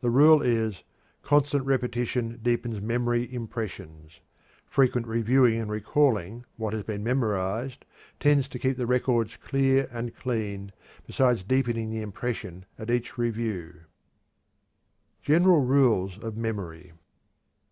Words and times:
The 0.00 0.10
rule 0.10 0.42
is: 0.42 0.82
_Constant 1.22 1.64
repetition 1.64 2.40
deepens 2.42 2.80
memory 2.80 3.32
impressions; 3.32 4.18
frequent 4.66 5.06
reviewing 5.06 5.60
and 5.60 5.70
recalling 5.70 6.44
what 6.56 6.72
has 6.72 6.82
been 6.82 7.04
memorized 7.04 7.84
tends 8.18 8.48
to 8.48 8.58
keep 8.58 8.76
the 8.78 8.86
records 8.88 9.36
clear 9.36 9.86
and 9.92 10.12
clean, 10.16 10.72
beside 11.06 11.46
deepening 11.46 11.88
the 11.88 12.02
impression 12.02 12.64
at 12.80 12.90
each 12.90 13.12
review_. 13.12 13.82
GENERAL 15.22 15.64
RULES 15.64 16.18
OF 16.18 16.36
MEMORY. 16.36 16.92